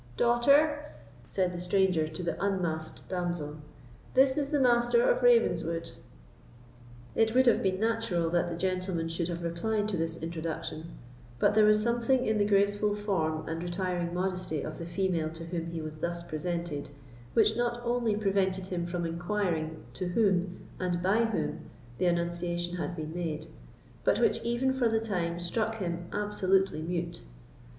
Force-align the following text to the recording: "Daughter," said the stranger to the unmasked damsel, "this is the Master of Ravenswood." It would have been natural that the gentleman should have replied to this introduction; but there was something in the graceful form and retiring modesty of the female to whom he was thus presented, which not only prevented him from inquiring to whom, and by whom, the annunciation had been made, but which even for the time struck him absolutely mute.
"Daughter," 0.17 0.93
said 1.27 1.53
the 1.53 1.59
stranger 1.59 2.07
to 2.07 2.23
the 2.23 2.43
unmasked 2.43 3.07
damsel, 3.07 3.57
"this 4.15 4.35
is 4.35 4.49
the 4.49 4.59
Master 4.59 5.07
of 5.07 5.21
Ravenswood." 5.21 5.91
It 7.13 7.35
would 7.35 7.45
have 7.45 7.61
been 7.61 7.79
natural 7.79 8.31
that 8.31 8.49
the 8.49 8.55
gentleman 8.57 9.09
should 9.09 9.27
have 9.27 9.43
replied 9.43 9.87
to 9.89 9.97
this 9.97 10.17
introduction; 10.23 10.85
but 11.37 11.53
there 11.53 11.65
was 11.65 11.83
something 11.83 12.25
in 12.25 12.39
the 12.39 12.47
graceful 12.47 12.95
form 12.95 13.47
and 13.47 13.61
retiring 13.61 14.11
modesty 14.11 14.63
of 14.63 14.79
the 14.79 14.87
female 14.87 15.29
to 15.33 15.45
whom 15.45 15.67
he 15.67 15.81
was 15.81 15.97
thus 15.97 16.23
presented, 16.23 16.89
which 17.35 17.55
not 17.55 17.79
only 17.85 18.15
prevented 18.15 18.65
him 18.65 18.87
from 18.87 19.05
inquiring 19.05 19.83
to 19.93 20.07
whom, 20.07 20.61
and 20.79 21.03
by 21.03 21.25
whom, 21.25 21.59
the 21.99 22.07
annunciation 22.07 22.77
had 22.77 22.95
been 22.95 23.13
made, 23.13 23.45
but 24.03 24.17
which 24.17 24.41
even 24.41 24.73
for 24.73 24.89
the 24.89 24.99
time 24.99 25.39
struck 25.39 25.75
him 25.75 26.07
absolutely 26.11 26.81
mute. 26.81 27.21